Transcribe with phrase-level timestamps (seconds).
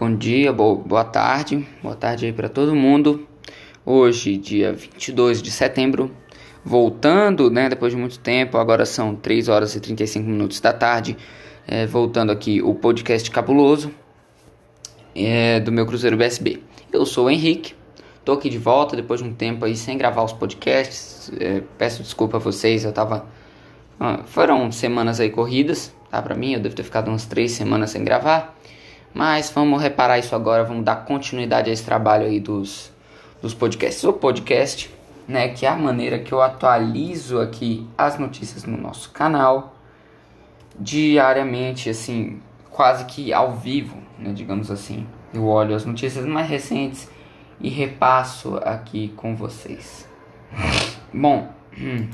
[0.00, 3.26] Bom dia, boa tarde, boa tarde aí para todo mundo.
[3.84, 6.14] Hoje, dia 22 de setembro,
[6.64, 11.16] voltando, né, depois de muito tempo, agora são 3 horas e 35 minutos da tarde,
[11.66, 13.90] é, voltando aqui o podcast cabuloso
[15.16, 16.62] é, do meu Cruzeiro BSB.
[16.92, 17.74] Eu sou o Henrique,
[18.24, 22.04] tô aqui de volta depois de um tempo aí sem gravar os podcasts, é, peço
[22.04, 23.26] desculpa a vocês, eu tava...
[23.98, 27.90] Ah, foram semanas aí corridas, tá, pra mim, eu devo ter ficado umas 3 semanas
[27.90, 28.56] sem gravar,
[29.14, 32.92] mas vamos reparar isso agora, vamos dar continuidade a esse trabalho aí dos,
[33.42, 34.04] dos podcasts.
[34.04, 34.94] O podcast,
[35.26, 39.74] né, que é a maneira que eu atualizo aqui as notícias no nosso canal
[40.78, 42.40] diariamente, assim,
[42.70, 45.06] quase que ao vivo, né, digamos assim.
[45.32, 47.08] Eu olho as notícias mais recentes
[47.60, 50.08] e repasso aqui com vocês.
[51.12, 52.08] Bom, hum,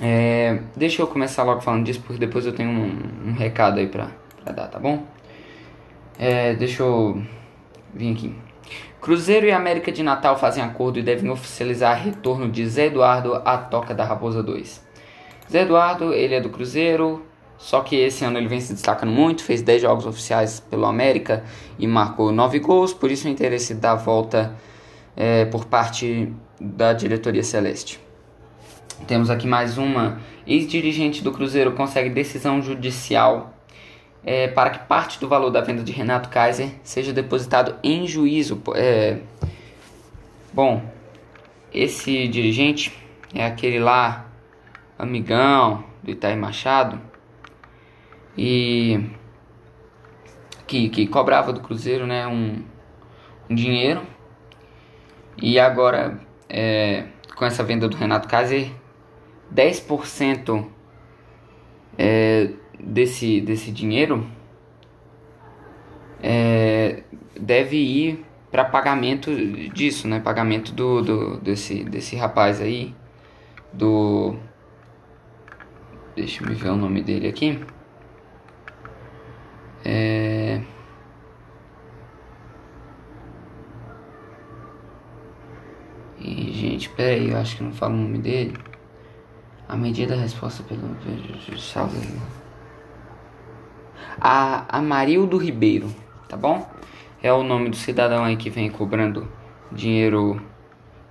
[0.00, 3.86] é, deixa eu começar logo falando disso, porque depois eu tenho um, um recado aí
[3.86, 4.08] pra,
[4.42, 5.04] pra dar, tá bom?
[6.18, 7.22] É, deixa eu
[7.94, 8.34] vir aqui.
[9.00, 13.56] Cruzeiro e América de Natal fazem acordo e devem oficializar retorno de Zé Eduardo à
[13.56, 14.84] Toca da Raposa 2.
[15.50, 17.24] Zé Eduardo, ele é do Cruzeiro,
[17.56, 21.44] só que esse ano ele vem se destacando muito, fez 10 jogos oficiais pelo América
[21.78, 24.54] e marcou 9 gols, por isso o interesse da volta
[25.16, 28.00] é, por parte da diretoria celeste.
[29.06, 30.18] Temos aqui mais uma.
[30.44, 33.54] Ex-dirigente do Cruzeiro consegue decisão judicial
[34.24, 38.60] é, para que parte do valor da venda de Renato Kaiser seja depositado em juízo.
[38.74, 39.18] É,
[40.52, 40.82] bom,
[41.72, 42.92] esse dirigente
[43.34, 44.26] é aquele lá,
[44.98, 47.00] amigão do Itaí Machado,
[48.36, 49.10] e
[50.66, 52.62] que, que cobrava do Cruzeiro né, um,
[53.48, 54.02] um dinheiro.
[55.40, 58.72] E agora, é, com essa venda do Renato Kaiser,
[59.52, 60.66] 10%
[61.96, 64.26] é, desse, desse dinheiro
[66.22, 67.02] é,
[67.38, 69.34] deve ir para pagamento
[69.72, 70.20] disso, né?
[70.20, 72.94] Pagamento do, do desse, desse rapaz aí,
[73.72, 74.36] do
[76.16, 77.60] deixa eu ver o nome dele aqui.
[79.84, 80.60] É...
[86.18, 88.54] E, gente, peraí, eu acho que não falo o nome dele.
[89.68, 90.80] A medida da resposta pelo
[91.46, 91.88] judicial
[94.20, 95.94] a Amarildo Ribeiro,
[96.28, 96.68] tá bom?
[97.22, 99.30] É o nome do cidadão aí que vem cobrando
[99.72, 100.40] dinheiro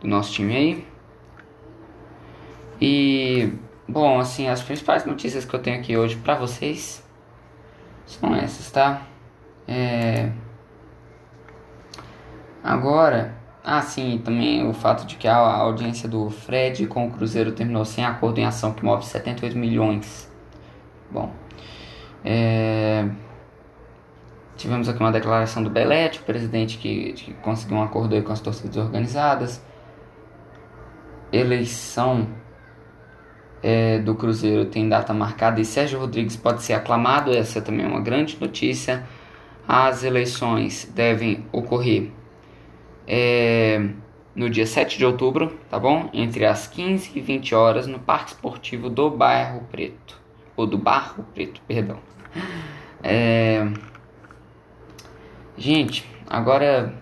[0.00, 0.88] do nosso time aí.
[2.80, 3.52] E,
[3.88, 7.02] bom, assim, as principais notícias que eu tenho aqui hoje para vocês
[8.06, 9.02] são essas, tá?
[9.66, 10.30] É...
[12.62, 17.52] Agora, ah, sim, também o fato de que a audiência do Fred com o Cruzeiro
[17.52, 20.30] terminou sem acordo em ação que move 78 milhões.
[21.10, 21.32] Bom,
[22.24, 23.08] é...
[24.56, 28.40] Tivemos aqui uma declaração do Belete, o presidente que, que conseguiu um acordo com as
[28.40, 29.62] torcidas organizadas.
[31.32, 32.28] Eleição
[33.62, 37.32] é, do Cruzeiro tem data marcada e Sérgio Rodrigues pode ser aclamado.
[37.34, 39.04] Essa também é uma grande notícia.
[39.66, 42.10] As eleições devem ocorrer
[43.06, 43.88] é,
[44.34, 46.10] no dia 7 de outubro, tá bom?
[46.12, 50.22] Entre as 15 e 20 horas no Parque Esportivo do Bairro Preto.
[50.56, 52.13] Ou do Barro Preto, perdão.
[53.02, 53.66] É...
[55.56, 56.94] Gente, agora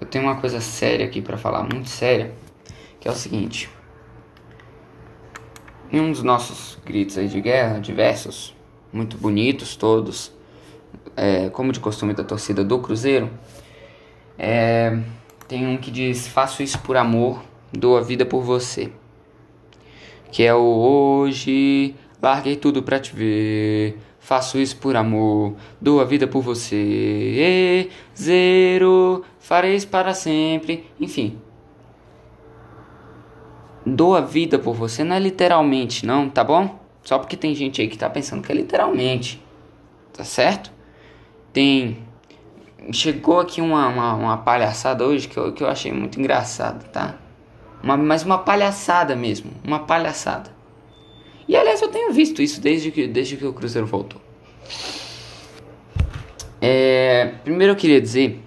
[0.00, 2.34] eu tenho uma coisa séria aqui para falar, muito séria,
[3.00, 3.70] que é o seguinte.
[5.90, 8.54] Em um dos nossos gritos aí de guerra, diversos,
[8.92, 10.32] muito bonitos todos,
[11.16, 13.30] é, como de costume da torcida do Cruzeiro,
[14.38, 14.98] é,
[15.48, 17.42] tem um que diz: Faço isso por amor,
[17.72, 18.92] dou a vida por você.
[20.30, 23.98] Que é o hoje Larguei tudo pra te ver.
[24.18, 26.74] Faço isso por amor, dou a vida por você.
[26.74, 30.90] E, zero, farei isso para sempre.
[30.98, 31.38] Enfim.
[33.84, 36.80] Dou a vida por você, não é literalmente, não, tá bom?
[37.02, 39.44] Só porque tem gente aí que tá pensando que é literalmente.
[40.10, 40.72] Tá certo?
[41.52, 41.98] Tem.
[42.90, 47.16] Chegou aqui uma, uma, uma palhaçada hoje que eu, que eu achei muito engraçado, tá?
[47.82, 49.50] Uma, mas uma palhaçada mesmo.
[49.62, 50.63] Uma palhaçada.
[51.46, 54.20] E aliás, eu tenho visto isso desde que, desde que o Cruzeiro voltou.
[56.60, 58.42] É, primeiro eu queria dizer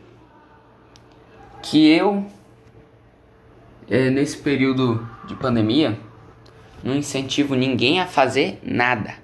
[1.61, 2.25] que eu,
[3.87, 5.99] é, nesse período de pandemia,
[6.83, 9.15] não incentivo ninguém a fazer nada.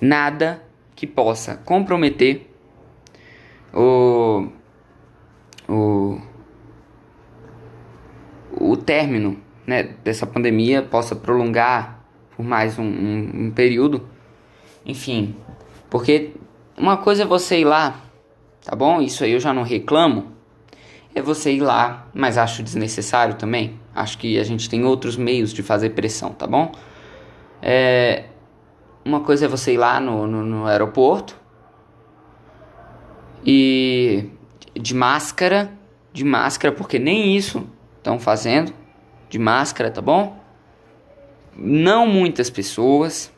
[0.00, 0.62] Nada
[0.94, 2.50] que possa comprometer
[3.74, 4.48] o,
[5.68, 6.20] o,
[8.52, 12.01] o término né, dessa pandemia, possa prolongar
[12.42, 14.08] por mais um, um, um período.
[14.84, 15.34] Enfim,
[15.88, 16.32] porque
[16.76, 18.02] uma coisa é você ir lá
[18.64, 19.00] tá bom?
[19.00, 20.32] Isso aí eu já não reclamo.
[21.14, 23.78] É você ir lá, mas acho desnecessário também.
[23.94, 26.72] Acho que a gente tem outros meios de fazer pressão, tá bom?
[27.60, 28.24] É,
[29.04, 31.38] uma coisa é você ir lá no, no, no aeroporto
[33.44, 34.30] e
[34.74, 35.70] de máscara,
[36.12, 37.66] de máscara, porque nem isso
[37.98, 38.72] estão fazendo,
[39.28, 40.41] de máscara, tá bom?
[41.56, 43.32] Não muitas pessoas,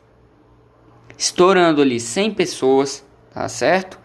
[1.16, 3.98] estourando ali 100 pessoas, tá certo?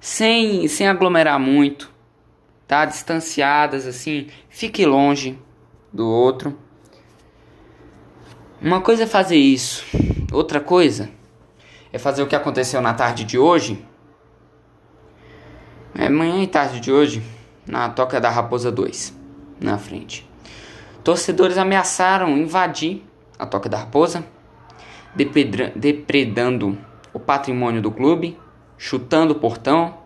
[0.00, 1.90] Sem, sem aglomerar muito,
[2.66, 2.84] tá?
[2.84, 5.38] Distanciadas assim, fique longe
[5.92, 6.58] do outro.
[8.60, 9.84] Uma coisa é fazer isso,
[10.32, 11.10] outra coisa
[11.92, 13.84] é fazer o que aconteceu na tarde de hoje.
[15.94, 17.22] É manhã e tarde de hoje,
[17.64, 19.16] na Toca da Raposa 2,
[19.60, 20.28] na frente.
[21.04, 23.04] Torcedores ameaçaram invadir
[23.38, 24.24] a Toca da Raposa
[25.14, 26.76] depredando
[27.12, 28.36] o patrimônio do clube,
[28.76, 29.98] chutando o portão.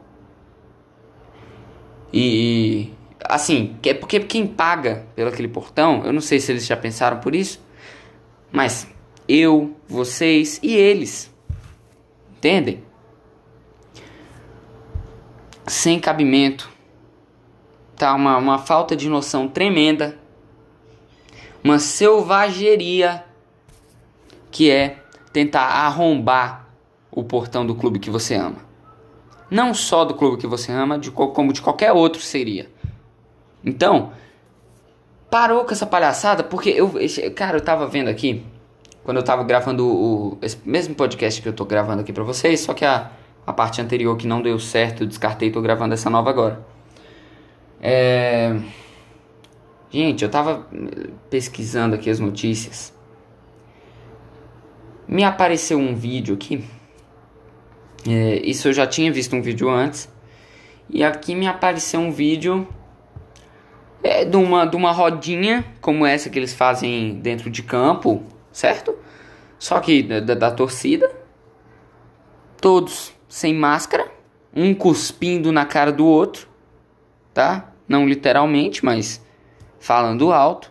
[2.12, 2.92] E
[3.24, 7.18] assim, é porque quem paga pelo aquele portão, eu não sei se eles já pensaram
[7.18, 7.60] por isso,
[8.52, 8.86] mas
[9.26, 11.32] eu, vocês e eles.
[12.36, 12.82] Entendem?
[15.66, 16.70] Sem cabimento.
[17.96, 20.17] Tá uma, uma falta de noção tremenda.
[21.68, 23.22] Uma selvageria
[24.50, 24.96] que é
[25.34, 26.66] tentar arrombar
[27.10, 28.56] o portão do clube que você ama.
[29.50, 32.70] Não só do clube que você ama, de, como de qualquer outro seria.
[33.62, 34.12] Então,
[35.30, 36.90] parou com essa palhaçada, porque eu,
[37.36, 38.46] cara, eu tava vendo aqui,
[39.04, 42.60] quando eu tava gravando o, esse mesmo podcast que eu tô gravando aqui pra vocês,
[42.60, 43.10] só que a,
[43.46, 46.66] a parte anterior que não deu certo, eu descartei, tô gravando essa nova agora.
[47.78, 48.56] É...
[49.90, 50.66] Gente, eu tava
[51.30, 52.92] pesquisando aqui as notícias
[55.08, 56.62] me apareceu um vídeo aqui.
[58.06, 60.08] É, isso eu já tinha visto um vídeo antes.
[60.90, 62.68] E aqui me apareceu um vídeo
[64.02, 68.94] é, de, uma, de uma rodinha como essa que eles fazem dentro de campo, certo?
[69.58, 71.10] Só que da, da torcida.
[72.60, 74.06] Todos sem máscara.
[74.54, 76.46] Um cuspindo na cara do outro.
[77.32, 77.72] Tá?
[77.88, 79.24] Não literalmente, mas
[79.78, 80.70] falando alto.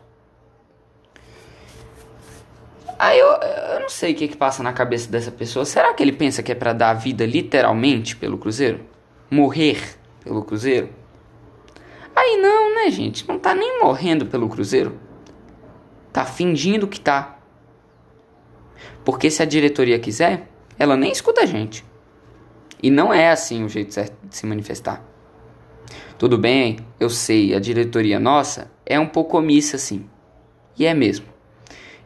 [3.00, 5.66] Aí eu, eu não sei o que, que passa na cabeça dessa pessoa.
[5.66, 8.82] Será que ele pensa que é para dar a vida literalmente pelo Cruzeiro?
[9.30, 10.90] Morrer pelo Cruzeiro?
[12.16, 13.28] Aí não, né, gente?
[13.28, 15.00] Não tá nem morrendo pelo Cruzeiro.
[16.12, 17.38] Tá fingindo que tá.
[19.06, 20.50] Porque se a diretoria quiser,
[20.80, 21.86] ela nem escuta a gente.
[22.82, 25.04] E não é assim o jeito certo de se manifestar.
[26.18, 30.06] Tudo bem, eu sei, a diretoria nossa é um pouco omissa assim.
[30.80, 31.38] E é mesmo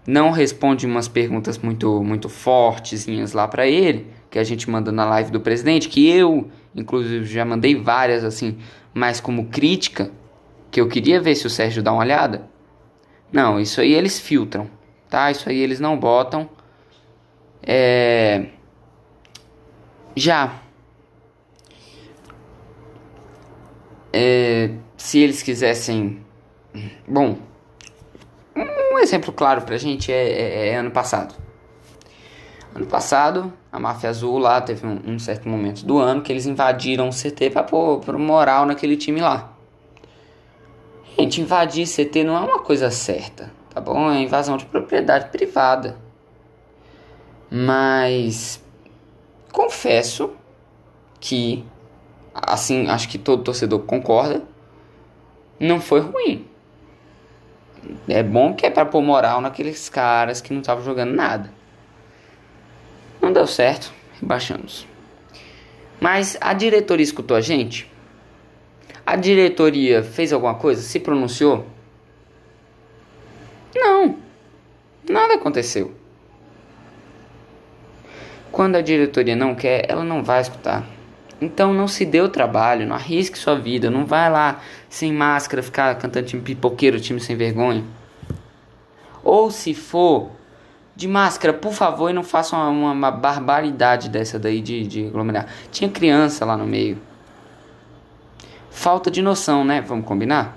[0.05, 5.05] não responde umas perguntas muito muito fortezinhas lá para ele, que a gente manda na
[5.05, 8.57] live do presidente, que eu inclusive já mandei várias assim,
[8.93, 10.11] mas como crítica,
[10.71, 12.49] que eu queria ver se o Sérgio dá uma olhada.
[13.31, 14.69] Não, isso aí eles filtram,
[15.09, 15.29] tá?
[15.31, 16.49] Isso aí eles não botam.
[17.63, 18.47] É...
[20.15, 20.61] Já.
[24.11, 24.71] É...
[24.97, 26.21] Se eles quisessem.
[27.07, 27.37] Bom,
[28.55, 31.35] um exemplo claro pra gente é, é, é, ano passado.
[32.73, 36.45] Ano passado, a Máfia Azul lá teve um, um certo momento do ano que eles
[36.45, 39.53] invadiram o CT pra pôr, pôr moral naquele time lá.
[41.17, 44.09] Gente, invadir CT não é uma coisa certa, tá bom?
[44.09, 45.97] É invasão de propriedade privada.
[47.49, 48.63] Mas
[49.51, 50.31] confesso
[51.19, 51.65] que
[52.33, 54.43] assim, acho que todo torcedor concorda,
[55.59, 56.50] não foi ruim.
[58.07, 61.51] É bom que é para pôr moral naqueles caras que não estavam jogando nada.
[63.21, 64.87] Não deu certo, rebaixamos.
[65.99, 67.89] Mas a diretoria escutou a gente?
[69.05, 70.81] A diretoria fez alguma coisa?
[70.81, 71.65] Se pronunciou?
[73.75, 74.17] Não.
[75.09, 75.93] Nada aconteceu.
[78.51, 80.85] Quando a diretoria não quer, ela não vai escutar.
[81.41, 85.63] Então não se dê o trabalho, não arrisque sua vida, não vai lá sem máscara
[85.63, 87.83] ficar cantando time pipoqueiro, time sem vergonha.
[89.23, 90.29] Ou se for
[90.95, 95.07] de máscara, por favor, e não faça uma, uma, uma barbaridade dessa daí de, de
[95.07, 95.47] aglomerar.
[95.71, 97.01] Tinha criança lá no meio.
[98.69, 99.81] Falta de noção, né?
[99.81, 100.55] Vamos combinar?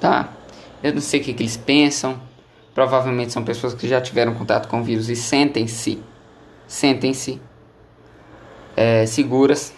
[0.00, 0.28] Tá?
[0.82, 2.20] Eu não sei o que, que eles pensam.
[2.74, 6.02] Provavelmente são pessoas que já tiveram contato com o vírus e sentem-se.
[6.66, 7.40] Sentem-se
[8.76, 9.72] é, seguras.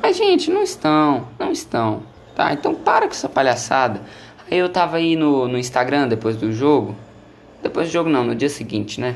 [0.00, 2.02] Mas, gente, não estão, não estão,
[2.34, 2.52] tá?
[2.52, 4.00] Então para com essa palhaçada.
[4.50, 6.96] Aí eu tava aí no, no Instagram depois do jogo.
[7.62, 9.14] Depois do jogo não, no dia seguinte, né?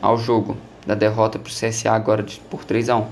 [0.00, 3.06] Ao jogo da derrota pro CSA agora de, por 3 a 1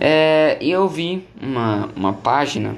[0.00, 2.76] É, e eu vi uma, uma página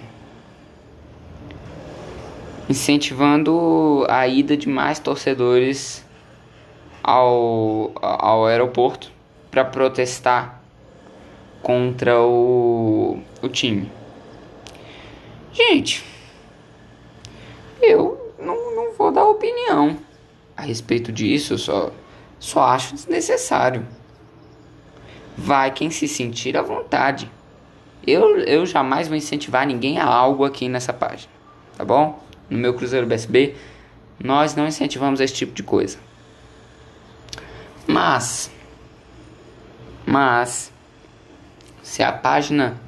[2.69, 6.05] incentivando a ida de mais torcedores
[7.03, 9.11] ao, ao aeroporto
[9.51, 10.61] para protestar
[11.63, 13.91] contra o, o time.
[15.53, 16.05] Gente,
[17.83, 19.99] eu não, não vou dar opinião
[20.57, 21.91] a respeito disso, só,
[22.39, 23.87] só acho desnecessário.
[25.37, 27.31] Vai quem se sentir à vontade.
[28.07, 31.33] Eu, eu jamais vou incentivar ninguém a algo aqui nessa página,
[31.77, 32.23] tá bom?
[32.49, 33.55] No meu Cruzeiro BSB,
[34.23, 35.99] nós não incentivamos esse tipo de coisa.
[37.87, 38.51] Mas,
[40.11, 40.73] mas,
[41.85, 42.81] se a página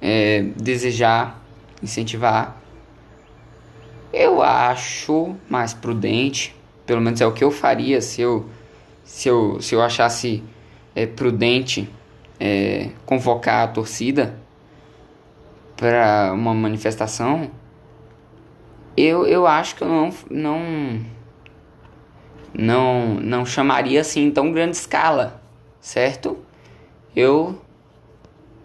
[0.00, 1.38] é, desejar
[1.82, 2.56] incentivar,
[4.10, 8.46] eu acho mais prudente, pelo menos é o que eu faria se eu,
[9.04, 10.42] se eu, se eu achasse
[10.94, 11.90] é, prudente
[12.40, 14.38] é, convocar a torcida
[15.76, 17.50] para uma manifestação.
[18.96, 21.00] Eu, eu acho que eu não, não,
[22.54, 25.42] não, não chamaria assim em tão grande escala,
[25.78, 26.45] certo?
[27.16, 27.58] Eu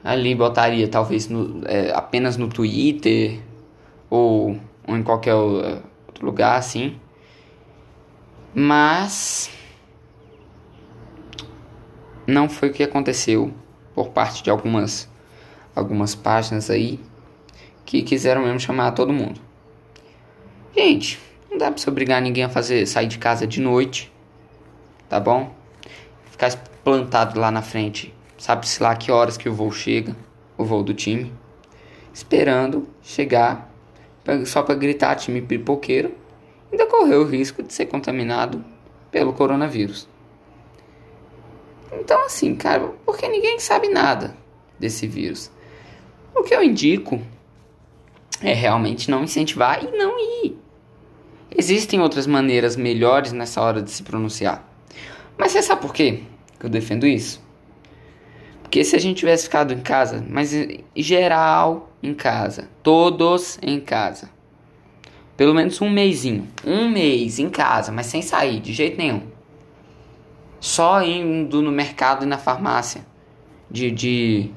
[0.03, 3.39] ali botaria talvez no, é, apenas no Twitter
[4.09, 6.99] ou, ou em qualquer outro lugar assim.
[8.53, 9.49] Mas
[12.27, 13.53] não foi o que aconteceu
[13.95, 15.09] por parte de algumas
[15.73, 16.99] algumas páginas aí
[17.85, 19.39] que quiseram mesmo chamar todo mundo.
[20.75, 21.17] Gente,
[21.49, 24.11] não dá pra você obrigar ninguém a fazer sair de casa de noite,
[25.07, 25.53] tá bom?
[26.25, 26.53] Ficar
[26.83, 30.15] plantado lá na frente sabe-se lá que horas que o voo chega,
[30.57, 31.31] o voo do time,
[32.11, 33.71] esperando chegar
[34.47, 36.11] só para gritar time pipoqueiro,
[36.71, 38.65] ainda correu o risco de ser contaminado
[39.11, 40.09] pelo coronavírus.
[41.91, 44.35] Então, assim, cara, porque ninguém sabe nada
[44.79, 45.51] desse vírus.
[46.35, 47.21] O que eu indico
[48.41, 50.57] é realmente não incentivar e não ir.
[51.55, 54.67] Existem outras maneiras melhores nessa hora de se pronunciar.
[55.37, 56.23] Mas você sabe por quê
[56.59, 57.50] que eu defendo isso?
[58.71, 60.55] Porque se a gente tivesse ficado em casa, mas
[60.95, 64.29] geral em casa, todos em casa,
[65.35, 69.23] pelo menos um mêsinho, um mês em casa, mas sem sair de jeito nenhum,
[70.57, 73.05] só indo no mercado e na farmácia,
[73.69, 74.51] de, de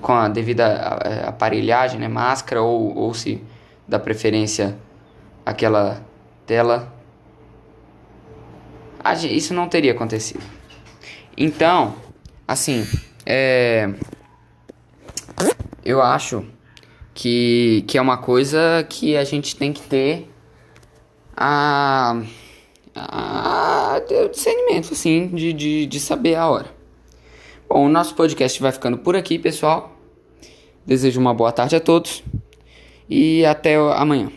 [0.00, 3.40] com a devida aparelhagem, né, máscara ou, ou se
[3.86, 4.76] da preferência
[5.44, 6.04] aquela
[6.44, 6.92] tela,
[9.30, 10.42] isso não teria acontecido.
[11.38, 12.04] Então,
[12.46, 12.86] Assim,
[13.24, 13.92] é.
[15.84, 16.44] Eu acho
[17.14, 20.30] que, que é uma coisa que a gente tem que ter
[21.36, 22.22] a.
[22.94, 26.66] a o discernimento, assim, de, de, de saber a hora.
[27.68, 29.96] Bom, o nosso podcast vai ficando por aqui, pessoal.
[30.84, 32.22] Desejo uma boa tarde a todos
[33.08, 34.30] e até amanhã.